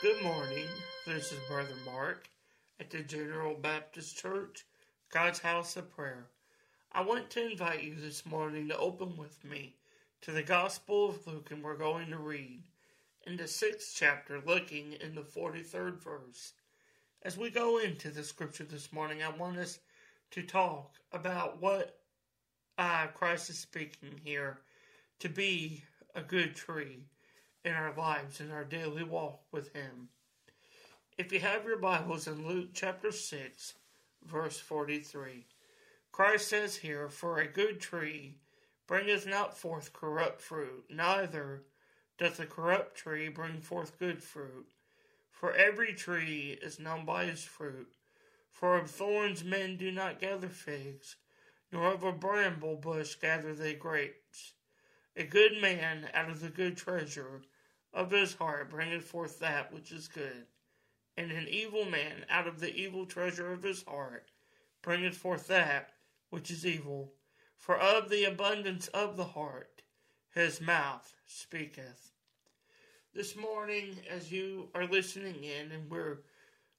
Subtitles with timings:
[0.00, 0.68] Good morning.
[1.08, 2.28] This is Brother Mark
[2.78, 4.64] at the General Baptist Church,
[5.12, 6.28] God's House of Prayer.
[6.92, 9.74] I want to invite you this morning to open with me
[10.20, 12.62] to the Gospel of Luke, and we're going to read
[13.26, 16.52] in the sixth chapter, looking in the 43rd verse.
[17.24, 19.80] As we go into the scripture this morning, I want us
[20.30, 21.98] to talk about what
[22.78, 24.60] uh, Christ is speaking here
[25.18, 25.82] to be
[26.14, 27.00] a good tree
[27.68, 30.08] in our lives, in our daily walk with Him.
[31.18, 33.74] If you have your Bibles in Luke chapter 6,
[34.24, 35.44] verse 43,
[36.10, 38.36] Christ says here, For a good tree
[38.86, 41.64] bringeth not forth corrupt fruit, neither
[42.16, 44.68] doth a corrupt tree bring forth good fruit.
[45.30, 47.92] For every tree is known by his fruit.
[48.50, 51.16] For of thorns men do not gather figs,
[51.70, 54.54] nor of a bramble bush gather they grapes.
[55.14, 57.42] A good man out of the good treasure
[57.92, 60.46] of his heart bringeth forth that which is good,
[61.16, 64.30] and an evil man out of the evil treasure of his heart
[64.82, 65.92] bringeth forth that
[66.30, 67.12] which is evil.
[67.56, 69.82] For of the abundance of the heart
[70.34, 72.12] his mouth speaketh.
[73.14, 76.18] This morning, as you are listening in and we're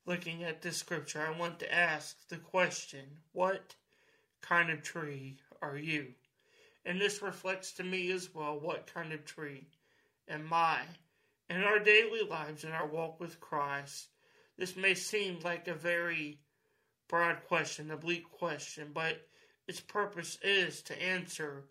[0.05, 3.75] looking at this scripture, I want to ask the question what
[4.41, 6.13] kind of tree are you?
[6.85, 9.67] And this reflects to me as well what kind of tree
[10.29, 10.81] am I?
[11.49, 14.09] In our daily lives, in our walk with Christ,
[14.57, 16.39] this may seem like a very
[17.07, 19.27] broad question, a bleak question, but
[19.67, 21.65] its purpose is to answer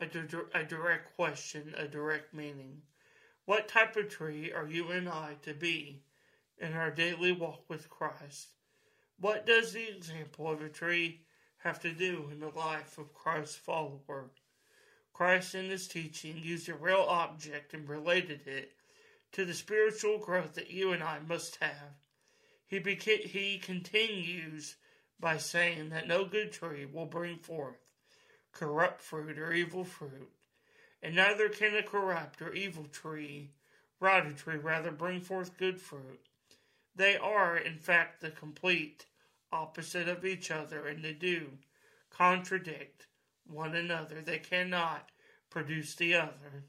[0.00, 0.06] a,
[0.54, 2.82] a direct question, a direct meaning.
[3.44, 6.02] What type of tree are you and I to be
[6.58, 8.48] in our daily walk with Christ?
[9.18, 11.20] What does the example of a tree
[11.58, 14.30] have to do in the life of Christ's follower?
[15.12, 18.72] Christ in his teaching used a real object and related it
[19.32, 21.94] to the spiritual growth that you and I must have.
[22.66, 24.76] He, beca- he continues
[25.20, 27.76] by saying that no good tree will bring forth
[28.52, 30.30] corrupt fruit or evil fruit,
[31.02, 33.50] and neither can a corrupt or evil tree,
[34.00, 36.20] rotten tree rather, bring forth good fruit.
[36.94, 39.06] They are, in fact, the complete
[39.50, 41.58] opposite of each other, and they do
[42.10, 43.06] contradict
[43.46, 44.20] one another.
[44.20, 45.10] They cannot
[45.50, 46.64] produce the other.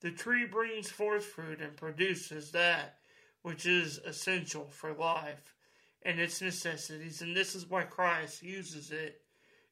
[0.00, 2.98] The tree brings forth fruit and produces that
[3.42, 5.54] which is essential for life
[6.02, 9.22] and its necessities, and this is why Christ uses it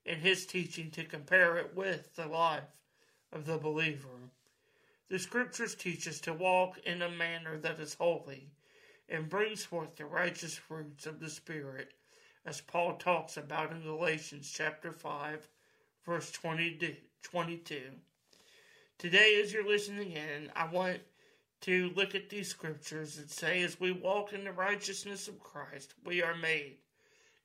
[0.04, 2.80] in his teaching to compare it with the life
[3.32, 4.30] of the believer.
[5.08, 8.50] The scriptures teach us to walk in a manner that is holy
[9.08, 11.94] and brings forth the righteous fruits of the Spirit,
[12.44, 15.48] as Paul talks about in Galatians chapter 5,
[16.06, 17.80] verse 20 to 22.
[18.96, 21.00] Today, as you're listening in, I want
[21.62, 25.94] to look at these scriptures and say, as we walk in the righteousness of Christ,
[26.04, 26.76] we are made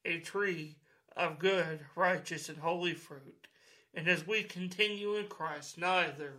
[0.06, 0.76] a tree
[1.18, 3.48] of good, righteous, and holy fruit.
[3.94, 6.34] And as we continue in Christ, neither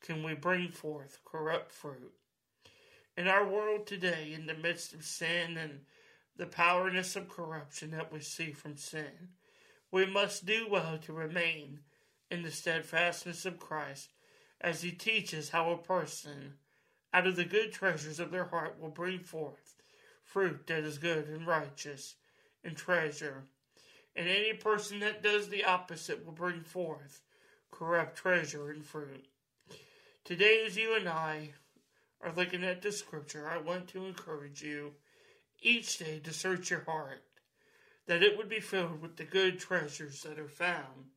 [0.00, 2.12] can we bring forth corrupt fruit.
[3.16, 5.80] In our world today, in the midst of sin and
[6.36, 9.28] the powerlessness of corruption that we see from sin,
[9.90, 11.80] we must do well to remain
[12.30, 14.10] in the steadfastness of Christ
[14.60, 16.54] as he teaches how a person
[17.12, 19.74] out of the good treasures of their heart will bring forth
[20.24, 22.16] fruit that is good and righteous
[22.62, 23.44] and treasure.
[24.14, 27.22] And any person that does the opposite will bring forth
[27.70, 29.26] corrupt treasure and fruit.
[30.24, 31.52] Today, as you and I
[32.20, 34.92] are looking at the scripture, I want to encourage you
[35.62, 37.22] each day to search your heart,
[38.08, 41.12] that it would be filled with the good treasures that are found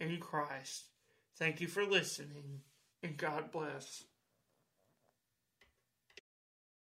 [0.00, 0.86] in Christ.
[1.38, 2.60] Thank you for listening
[3.02, 4.04] and God bless.